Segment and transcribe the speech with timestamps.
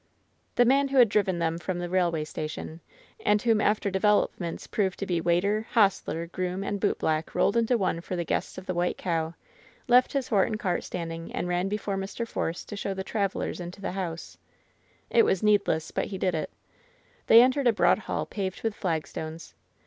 [0.55, 2.81] The man who had driven them from the railway station,
[3.23, 8.01] and whom after developments proved to be waiter, hostler, groom and bootblack rolled into one
[8.01, 9.35] for 198 LOVE'S BITTEREST CUP the guests of the White Cow,
[9.87, 12.27] left his horse and cart standing and ran before Mr.
[12.27, 14.39] Force to show the travel ers into the house.
[15.11, 16.49] It was needless; but he did it.
[17.27, 19.53] They entered a broad hall paved with flagstones.